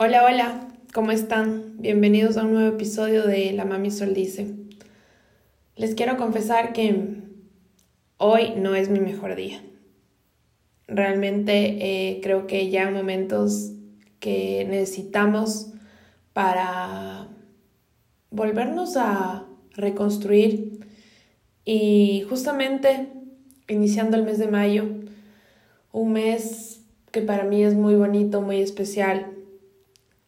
[0.00, 1.72] Hola, hola, ¿cómo están?
[1.78, 4.54] Bienvenidos a un nuevo episodio de La Mami Sol Dice.
[5.74, 7.16] Les quiero confesar que
[8.16, 9.60] hoy no es mi mejor día.
[10.86, 13.72] Realmente eh, creo que ya momentos
[14.20, 15.72] que necesitamos
[16.32, 17.26] para
[18.30, 20.78] volvernos a reconstruir
[21.64, 23.08] y justamente
[23.66, 24.84] iniciando el mes de mayo,
[25.90, 29.34] un mes que para mí es muy bonito, muy especial,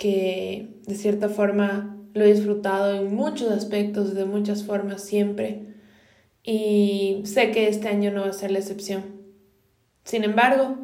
[0.00, 5.74] que de cierta forma lo he disfrutado en muchos aspectos, de muchas formas siempre,
[6.42, 9.04] y sé que este año no va a ser la excepción.
[10.04, 10.78] Sin embargo,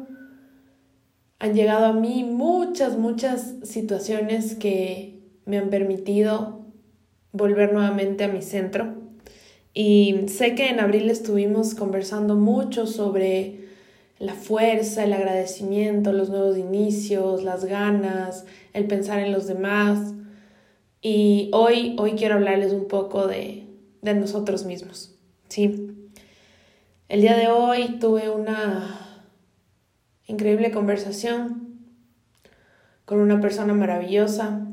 [1.39, 6.67] han llegado a mí muchas, muchas situaciones que me han permitido
[7.31, 8.93] volver nuevamente a mi centro.
[9.73, 13.66] Y sé que en abril estuvimos conversando mucho sobre
[14.19, 20.13] la fuerza, el agradecimiento, los nuevos inicios, las ganas, el pensar en los demás.
[21.01, 23.67] Y hoy, hoy quiero hablarles un poco de,
[24.01, 25.15] de nosotros mismos.
[25.49, 25.93] Sí.
[27.09, 29.23] El día de hoy tuve una
[30.25, 31.67] increíble conversación
[33.05, 34.67] con una persona maravillosa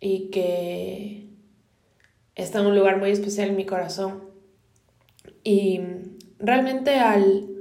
[0.00, 1.28] y que
[2.34, 4.22] está en un lugar muy especial en mi corazón.
[5.42, 5.80] Y
[6.38, 7.53] realmente al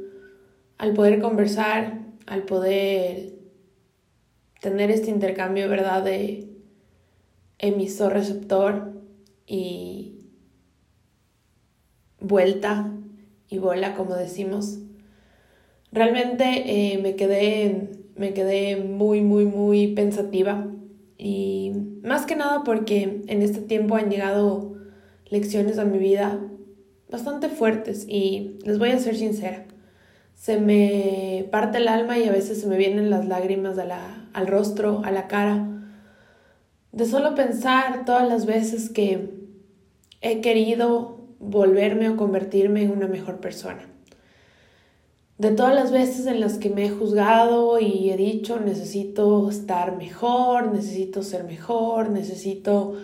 [0.84, 3.36] al poder conversar, al poder
[4.60, 6.50] tener este intercambio, ¿verdad?, de
[7.58, 8.92] emisor-receptor
[9.48, 10.16] y
[12.20, 12.92] vuelta
[13.48, 14.80] y bola, como decimos.
[15.94, 20.68] Realmente eh, me, quedé, me quedé muy, muy, muy pensativa
[21.18, 21.72] y
[22.04, 24.74] más que nada porque en este tiempo han llegado
[25.30, 26.42] lecciones a mi vida
[27.10, 29.68] bastante fuertes y les voy a ser sincera
[30.44, 33.78] se me parte el alma y a veces se me vienen las lágrimas
[34.34, 35.70] al rostro, a la cara,
[36.92, 39.30] de solo pensar todas las veces que
[40.20, 43.88] he querido volverme o convertirme en una mejor persona.
[45.38, 49.96] De todas las veces en las que me he juzgado y he dicho necesito estar
[49.96, 52.98] mejor, necesito ser mejor, necesito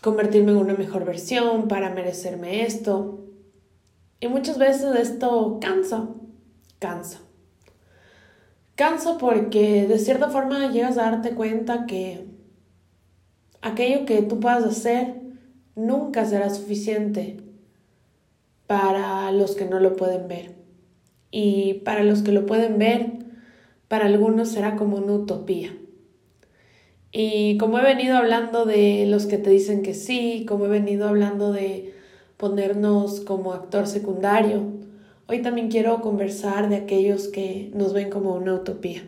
[0.00, 3.25] convertirme en una mejor versión para merecerme esto.
[4.20, 6.08] Y muchas veces esto cansa,
[6.78, 7.20] cansa.
[8.74, 12.26] Cansa porque de cierta forma llegas a darte cuenta que
[13.62, 15.14] aquello que tú puedas hacer
[15.74, 17.38] nunca será suficiente
[18.66, 20.56] para los que no lo pueden ver.
[21.30, 23.12] Y para los que lo pueden ver,
[23.88, 25.76] para algunos será como una utopía.
[27.12, 31.08] Y como he venido hablando de los que te dicen que sí, como he venido
[31.08, 31.94] hablando de
[32.36, 34.62] ponernos como actor secundario.
[35.28, 39.02] Hoy también quiero conversar de aquellos que nos ven como una utopía.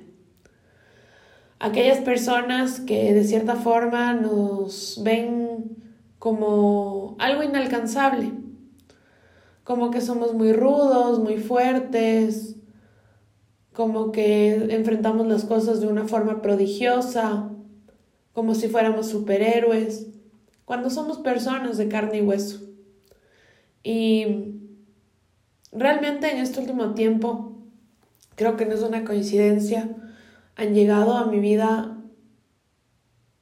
[1.61, 5.77] Aquellas personas que de cierta forma nos ven
[6.19, 8.33] como algo inalcanzable,
[9.65, 12.57] como que somos muy rudos, muy fuertes,
[13.73, 17.51] como que enfrentamos las cosas de una forma prodigiosa,
[18.33, 20.07] como si fuéramos superhéroes,
[20.65, 22.69] cuando somos personas de carne y hueso.
[23.83, 24.61] Y
[25.73, 27.57] realmente en este último tiempo,
[28.35, 29.89] creo que no es una coincidencia,
[30.57, 31.99] han llegado a mi vida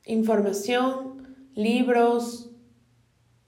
[0.05, 2.51] información, libros,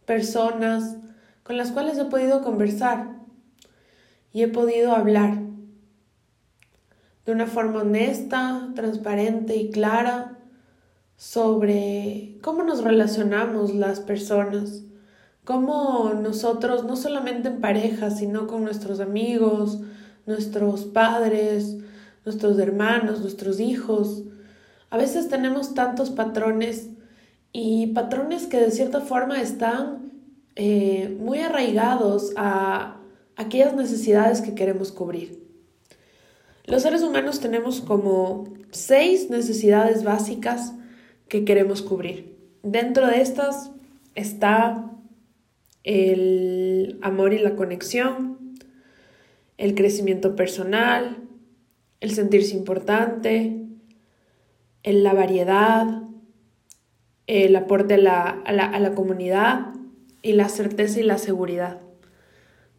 [0.04, 0.97] personas
[1.43, 3.16] con las cuales he podido conversar
[4.32, 5.38] y he podido hablar
[7.25, 10.38] de una forma honesta, transparente y clara
[11.16, 14.82] sobre cómo nos relacionamos las personas,
[15.49, 19.81] cómo nosotros, no solamente en pareja, sino con nuestros amigos,
[20.27, 21.79] nuestros padres,
[22.27, 24.25] nuestros hermanos, nuestros hijos,
[24.91, 26.91] a veces tenemos tantos patrones
[27.51, 30.13] y patrones que de cierta forma están
[30.55, 33.01] eh, muy arraigados a
[33.35, 35.43] aquellas necesidades que queremos cubrir.
[36.67, 40.75] Los seres humanos tenemos como seis necesidades básicas
[41.27, 42.37] que queremos cubrir.
[42.62, 43.71] Dentro de estas
[44.15, 44.85] está
[45.88, 48.58] el amor y la conexión,
[49.56, 51.17] el crecimiento personal,
[52.00, 53.64] el sentirse importante,
[54.85, 56.02] la variedad,
[57.26, 59.73] el aporte a la, a, la, a la, comunidad
[60.20, 61.81] y la certeza y la seguridad.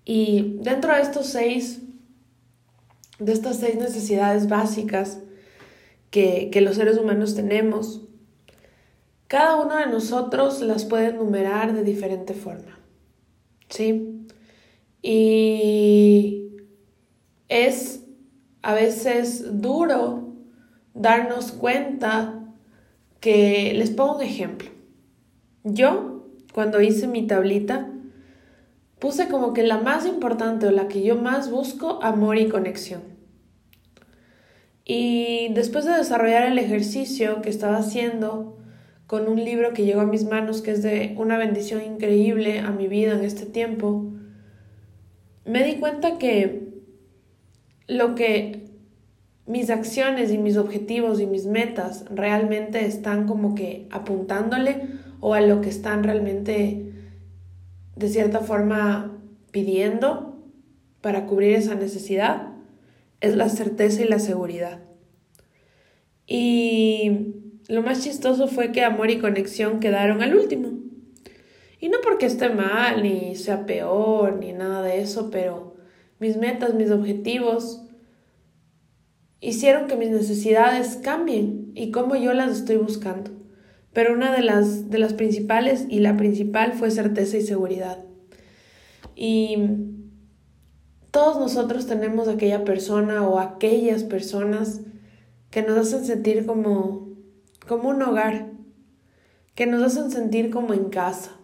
[0.06, 1.82] Y dentro de estos seis,
[3.18, 5.20] de estas seis necesidades básicas
[6.12, 8.02] que, que los seres humanos tenemos,
[9.28, 12.79] cada uno de nosotros las puede enumerar de diferente forma.
[13.70, 14.26] ¿Sí?
[15.02, 16.50] Y
[17.48, 18.04] es
[18.62, 20.34] a veces duro
[20.94, 22.40] darnos cuenta
[23.20, 24.70] que les pongo un ejemplo.
[25.64, 27.90] Yo, cuando hice mi tablita,
[29.00, 33.02] puse como que la más importante o la que yo más busco, amor y conexión.
[34.86, 38.59] Y después de desarrollar el ejercicio que estaba haciendo
[39.10, 42.70] con un libro que llegó a mis manos, que es de una bendición increíble a
[42.70, 44.06] mi vida en este tiempo,
[45.46, 46.70] me di cuenta que
[47.88, 48.68] lo que
[49.48, 54.84] mis acciones y mis objetivos y mis metas realmente están como que apuntándole
[55.22, 56.94] o a lo que están realmente
[57.96, 59.18] de cierta forma
[59.50, 60.38] pidiendo
[61.02, 62.50] para cubrir esa necesidad
[63.22, 64.82] es la certeza y la seguridad.
[66.28, 67.39] Y
[67.70, 70.72] lo más chistoso fue que amor y conexión quedaron al último.
[71.80, 75.76] Y no porque esté mal, ni sea peor, ni nada de eso, pero
[76.20, 77.84] mis metas, mis objetivos,
[79.40, 83.32] hicieron que mis necesidades cambien y cómo yo las estoy buscando.
[83.94, 88.04] Pero una de las, de las principales y la principal fue certeza y seguridad.
[89.16, 89.58] Y
[91.12, 94.82] todos nosotros tenemos aquella persona o aquellas personas
[95.52, 97.09] que nos hacen sentir como,
[97.70, 98.48] como un hogar,
[99.54, 101.38] que nos hacen sentir como en casa.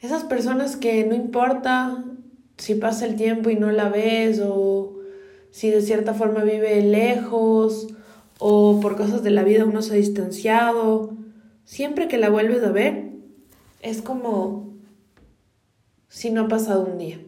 [0.00, 2.04] Esas personas que no importa
[2.56, 4.98] si pasa el tiempo y no la ves o
[5.52, 7.94] si de cierta forma vive lejos
[8.40, 11.16] o por cosas de la vida uno se ha distanciado,
[11.64, 13.12] siempre que la vuelves a ver
[13.82, 14.74] es como
[16.08, 17.20] si no ha pasado un día.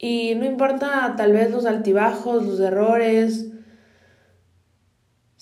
[0.00, 3.53] Y no importa tal vez los altibajos, los errores,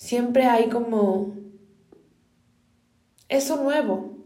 [0.03, 1.33] siempre hay como
[3.29, 4.17] eso nuevo,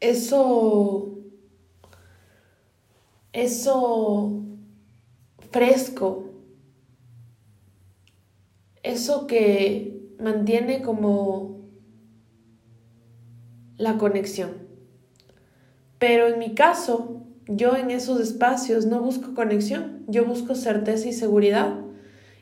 [0.00, 1.18] eso,
[3.34, 4.42] eso
[5.50, 6.30] fresco,
[8.82, 11.60] eso que mantiene como
[13.76, 14.52] la conexión.
[15.98, 21.12] Pero en mi caso, yo en esos espacios no busco conexión, yo busco certeza y
[21.12, 21.85] seguridad.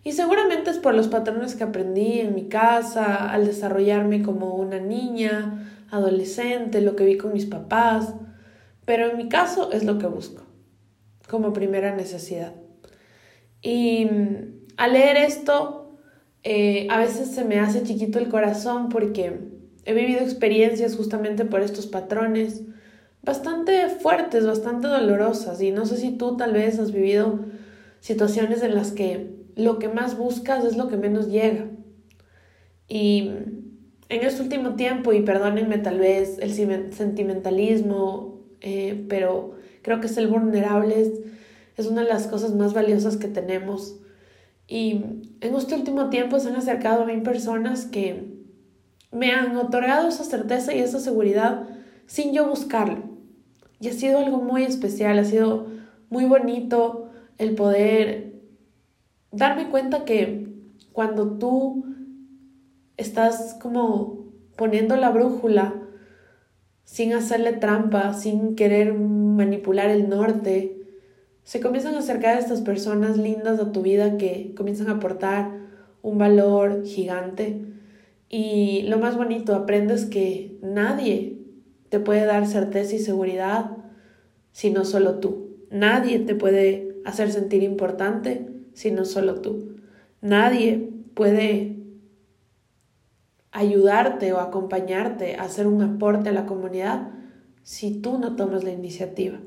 [0.04, 4.78] Y seguramente es por los patrones que aprendí en mi casa, al desarrollarme como una
[4.78, 8.12] niña, adolescente, lo que vi con mis papás.
[8.84, 10.42] Pero en mi caso es lo que busco,
[11.28, 12.52] como primera necesidad.
[13.62, 15.96] Y mm, al leer esto,
[16.42, 19.40] eh, a veces se me hace chiquito el corazón porque
[19.86, 22.60] he vivido experiencias justamente por estos patrones
[23.22, 25.62] bastante fuertes, bastante dolorosas.
[25.62, 27.40] Y no sé si tú tal vez has vivido
[28.00, 31.66] situaciones en las que lo que más buscas es lo que menos llega.
[32.88, 33.30] Y
[34.08, 36.52] en este último tiempo, y perdónenme tal vez el
[36.92, 39.52] sentimentalismo, eh, pero
[39.82, 41.12] creo que es el vulnerable
[41.76, 43.96] es una de las cosas más valiosas que tenemos.
[44.66, 45.04] Y
[45.40, 48.32] en este último tiempo se han acercado a mí personas que
[49.10, 51.68] me han otorgado esa certeza y esa seguridad
[52.06, 53.02] sin yo buscarlo.
[53.80, 55.66] Y ha sido algo muy especial, ha sido
[56.10, 58.33] muy bonito el poder
[59.36, 60.52] darme cuenta que
[60.92, 61.84] cuando tú
[62.96, 65.74] estás como poniendo la brújula
[66.84, 70.80] sin hacerle trampa, sin querer manipular el norte,
[71.42, 75.50] se comienzan a acercar a estas personas lindas a tu vida que comienzan a aportar
[76.02, 77.62] un valor gigante.
[78.28, 81.38] Y lo más bonito, aprendes que nadie
[81.88, 83.76] te puede dar certeza y seguridad
[84.52, 85.56] sino solo tú.
[85.70, 89.76] Nadie te puede hacer sentir importante sino solo tú.
[90.20, 91.76] Nadie puede
[93.50, 97.12] ayudarte o acompañarte a hacer un aporte a la comunidad
[97.62, 99.38] si tú no tomas la iniciativa.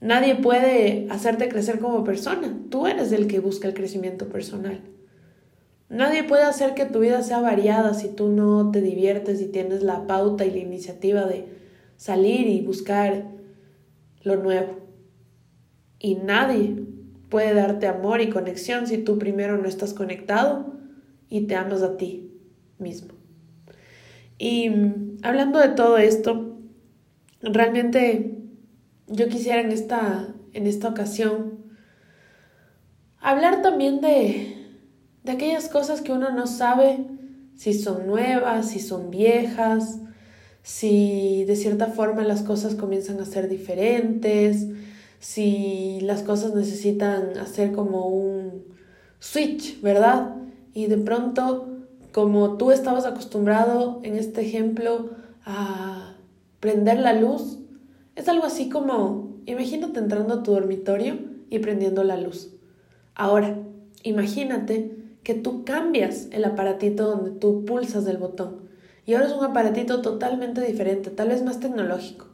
[0.00, 2.56] Nadie puede hacerte crecer como persona.
[2.70, 4.80] Tú eres el que busca el crecimiento personal.
[5.88, 9.82] Nadie puede hacer que tu vida sea variada si tú no te diviertes y tienes
[9.82, 11.46] la pauta y la iniciativa de
[11.96, 13.30] salir y buscar
[14.22, 14.78] lo nuevo.
[15.98, 16.76] Y nadie
[17.34, 20.72] puede darte amor y conexión si tú primero no estás conectado
[21.28, 22.30] y te amas a ti
[22.78, 23.14] mismo.
[24.38, 26.60] Y mm, hablando de todo esto,
[27.40, 28.38] realmente
[29.08, 31.58] yo quisiera en esta, en esta ocasión
[33.18, 34.54] hablar también de,
[35.24, 37.04] de aquellas cosas que uno no sabe
[37.56, 39.98] si son nuevas, si son viejas,
[40.62, 44.68] si de cierta forma las cosas comienzan a ser diferentes,
[45.24, 48.62] si las cosas necesitan hacer como un
[49.20, 50.36] switch, ¿verdad?
[50.74, 51.66] Y de pronto,
[52.12, 55.12] como tú estabas acostumbrado en este ejemplo
[55.46, 56.16] a
[56.60, 57.58] prender la luz,
[58.16, 61.16] es algo así como, imagínate entrando a tu dormitorio
[61.48, 62.50] y prendiendo la luz.
[63.14, 63.56] Ahora,
[64.02, 68.68] imagínate que tú cambias el aparatito donde tú pulsas el botón.
[69.06, 72.26] Y ahora es un aparatito totalmente diferente, tal vez más tecnológico,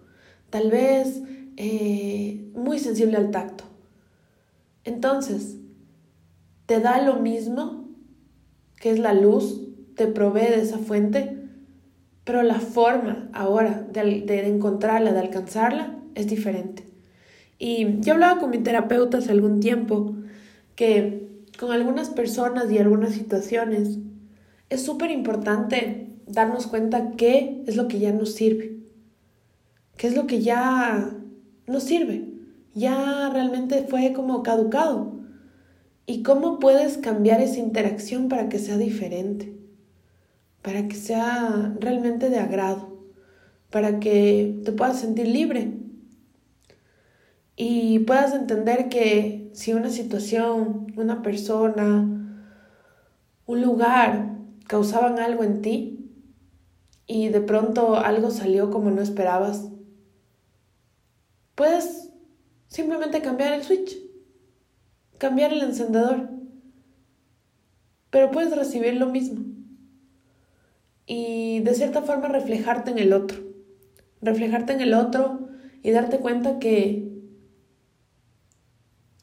[0.51, 1.23] tal vez
[1.63, 3.65] eh, muy sensible al tacto.
[4.85, 5.59] Entonces,
[6.65, 7.87] te da lo mismo
[8.77, 11.37] que es la luz, te provee de esa fuente,
[12.25, 16.87] pero la forma ahora de, de encontrarla, de alcanzarla, es diferente.
[17.59, 20.15] Y yo hablaba con mi terapeuta hace algún tiempo
[20.77, 23.99] que con algunas personas y algunas situaciones
[24.71, 28.79] es súper importante darnos cuenta qué es lo que ya nos sirve,
[29.99, 31.19] qué es lo que ya
[31.71, 32.29] nos sirve,
[32.75, 35.21] ya realmente fue como caducado.
[36.07, 39.57] Y cómo puedes cambiar esa interacción para que sea diferente,
[40.63, 42.99] para que sea realmente de agrado,
[43.71, 45.73] para que te puedas sentir libre.
[47.55, 52.09] Y puedas entender que si una situación, una persona,
[53.47, 54.37] un lugar
[54.67, 56.11] causaban algo en ti
[57.07, 59.69] y de pronto algo salió como no esperabas,
[61.61, 62.11] puedes
[62.69, 63.95] simplemente cambiar el switch,
[65.19, 66.31] cambiar el encendedor,
[68.09, 69.45] pero puedes recibir lo mismo
[71.05, 73.41] y de cierta forma reflejarte en el otro,
[74.23, 75.51] reflejarte en el otro
[75.83, 77.13] y darte cuenta que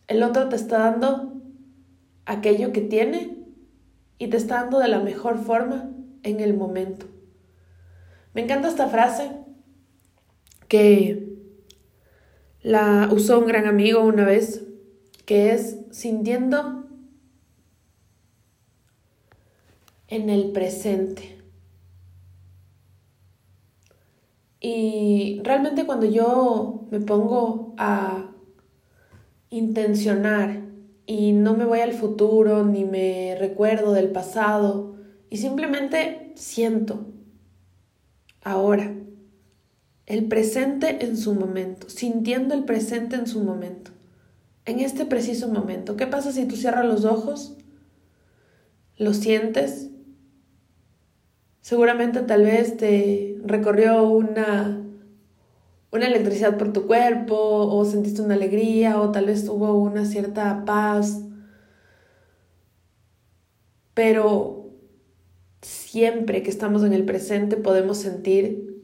[0.05, 1.41] el otro te está dando
[2.27, 3.35] aquello que tiene
[4.19, 5.89] y te está dando de la mejor forma
[6.21, 7.07] en el momento.
[8.35, 9.31] Me encanta esta frase
[10.67, 11.26] que
[12.67, 14.65] la usó un gran amigo una vez,
[15.25, 16.85] que es sintiendo
[20.09, 21.37] en el presente.
[24.59, 28.31] Y realmente cuando yo me pongo a
[29.49, 30.61] intencionar
[31.05, 34.97] y no me voy al futuro ni me recuerdo del pasado
[35.29, 37.05] y simplemente siento
[38.43, 38.93] ahora
[40.07, 43.91] el presente en su momento, sintiendo el presente en su momento,
[44.65, 45.95] en este preciso momento.
[45.95, 47.55] ¿Qué pasa si tú cierras los ojos?
[48.97, 49.89] ¿Lo sientes?
[51.61, 54.83] Seguramente tal vez te recorrió una
[55.91, 60.63] una electricidad por tu cuerpo o sentiste una alegría o tal vez hubo una cierta
[60.65, 61.23] paz.
[63.93, 64.69] Pero
[65.61, 68.76] siempre que estamos en el presente podemos sentir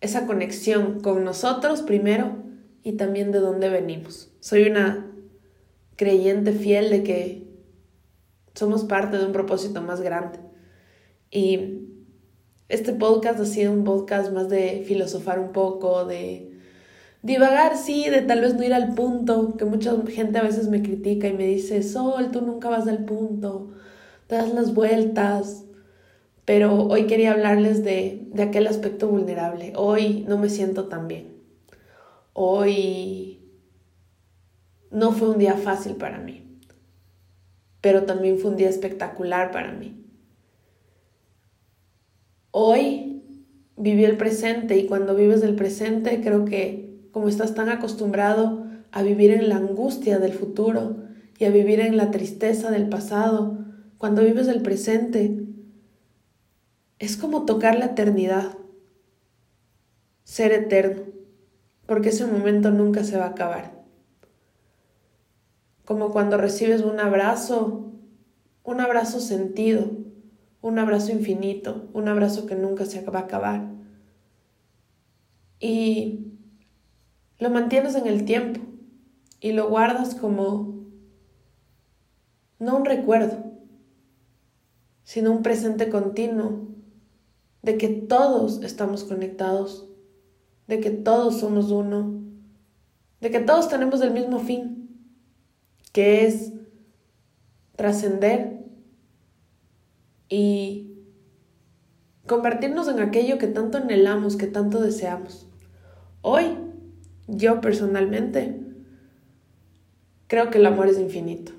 [0.00, 2.36] esa conexión con nosotros primero
[2.82, 4.32] y también de dónde venimos.
[4.40, 5.06] Soy una
[5.96, 7.50] creyente fiel de que
[8.54, 10.38] somos parte de un propósito más grande.
[11.30, 11.86] Y
[12.68, 16.58] este podcast ha sido un podcast más de filosofar un poco, de
[17.22, 20.82] divagar, sí, de tal vez no ir al punto, que mucha gente a veces me
[20.82, 23.70] critica y me dice, Sol, tú nunca vas al punto,
[24.26, 25.64] te das las vueltas.
[26.50, 29.72] Pero hoy quería hablarles de, de aquel aspecto vulnerable.
[29.76, 31.36] Hoy no me siento tan bien.
[32.32, 33.38] Hoy
[34.90, 36.58] no fue un día fácil para mí,
[37.80, 40.04] pero también fue un día espectacular para mí.
[42.50, 43.22] Hoy
[43.76, 49.04] viví el presente y cuando vives el presente creo que como estás tan acostumbrado a
[49.04, 50.96] vivir en la angustia del futuro
[51.38, 53.56] y a vivir en la tristeza del pasado,
[53.98, 55.39] cuando vives el presente,
[57.00, 58.58] es como tocar la eternidad,
[60.22, 61.02] ser eterno,
[61.86, 63.82] porque ese momento nunca se va a acabar.
[65.86, 67.90] Como cuando recibes un abrazo,
[68.64, 69.90] un abrazo sentido,
[70.60, 73.66] un abrazo infinito, un abrazo que nunca se va a acabar.
[75.58, 76.34] Y
[77.38, 78.60] lo mantienes en el tiempo
[79.40, 80.84] y lo guardas como
[82.58, 83.42] no un recuerdo,
[85.02, 86.69] sino un presente continuo
[87.62, 89.88] de que todos estamos conectados,
[90.66, 92.22] de que todos somos uno,
[93.20, 94.88] de que todos tenemos el mismo fin,
[95.92, 96.52] que es
[97.76, 98.64] trascender
[100.28, 100.90] y
[102.26, 105.48] convertirnos en aquello que tanto anhelamos, que tanto deseamos.
[106.22, 106.56] Hoy,
[107.26, 108.60] yo personalmente,
[110.28, 111.52] creo que el amor es infinito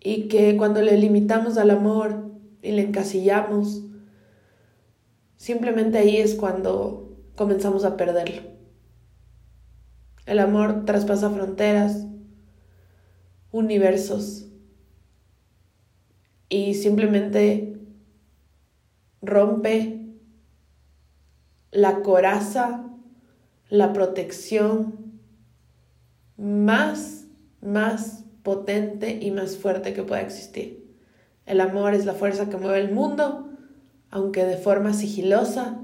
[0.00, 2.30] y que cuando le limitamos al amor
[2.62, 3.84] y le encasillamos,
[5.38, 8.42] simplemente ahí es cuando comenzamos a perderlo.
[10.26, 12.04] El amor traspasa fronteras,
[13.50, 14.44] universos,
[16.50, 17.78] y simplemente
[19.20, 20.06] rompe
[21.70, 22.84] la coraza,
[23.68, 25.20] la protección
[26.36, 27.26] más,
[27.60, 30.88] más potente y más fuerte que pueda existir.
[31.44, 33.47] El amor es la fuerza que mueve el mundo,
[34.10, 35.80] aunque de forma sigilosa,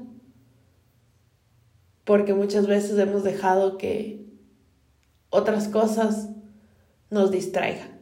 [2.04, 4.24] porque muchas veces hemos dejado que
[5.30, 6.28] otras cosas
[7.10, 8.00] nos distraigan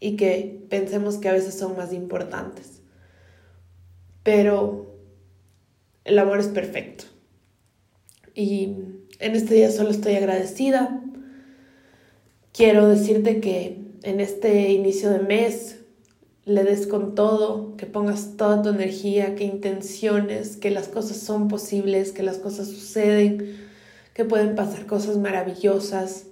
[0.00, 2.82] y que pensemos que a veces son más importantes.
[4.22, 4.98] Pero
[6.04, 7.04] el amor es perfecto.
[8.34, 8.76] Y
[9.18, 11.02] en este día solo estoy agradecida.
[12.52, 15.80] Quiero decirte que en este inicio de mes
[16.48, 21.48] le des con todo, que pongas toda tu energía, que intenciones, que las cosas son
[21.48, 23.56] posibles, que las cosas suceden,
[24.14, 26.26] que pueden pasar cosas maravillosas,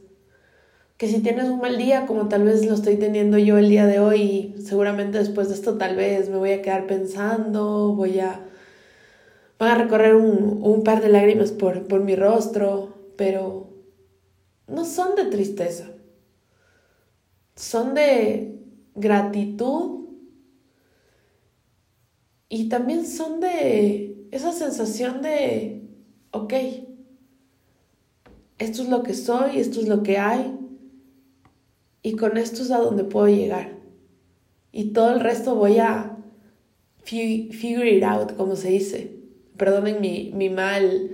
[0.96, 3.86] que si tienes un mal día, como tal vez lo estoy teniendo yo el día
[3.86, 8.40] de hoy, seguramente después de esto tal vez me voy a quedar pensando, voy a...
[9.58, 13.68] van a recorrer un, un par de lágrimas por, por mi rostro, pero
[14.66, 15.90] no son de tristeza,
[17.54, 18.58] son de
[18.94, 20.05] gratitud
[22.48, 25.82] y también son de esa sensación de,
[26.30, 26.54] ok,
[28.58, 30.56] esto es lo que soy, esto es lo que hay,
[32.02, 33.76] y con esto es a donde puedo llegar.
[34.70, 36.16] Y todo el resto voy a
[37.02, 39.16] figure it out, como se dice.
[39.56, 41.10] Perdonen mi, mi mal,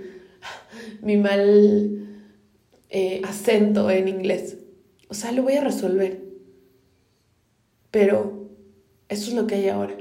[1.01, 2.07] mi mal
[2.89, 4.57] eh, acento en inglés.
[5.07, 6.21] O sea, lo voy a resolver.
[7.89, 8.49] Pero
[9.09, 9.97] eso es lo que hay ahora.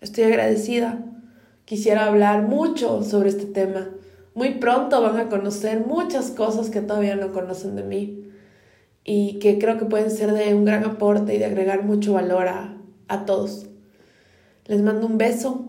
[0.00, 1.04] Estoy agradecida.
[1.64, 3.90] Quisiera hablar mucho sobre este tema.
[4.34, 8.30] Muy pronto van a conocer muchas cosas que todavía no conocen de mí
[9.02, 12.46] y que creo que pueden ser de un gran aporte y de agregar mucho valor
[12.46, 12.76] a,
[13.08, 13.66] a todos.
[14.66, 15.68] Les mando un beso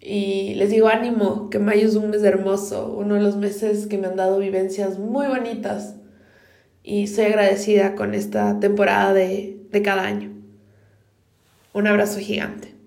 [0.00, 3.98] y les digo ánimo, que mayo es un mes hermoso, uno de los meses que
[3.98, 5.96] me han dado vivencias muy bonitas
[6.82, 10.32] y soy agradecida con esta temporada de, de cada año.
[11.74, 12.79] Un abrazo gigante.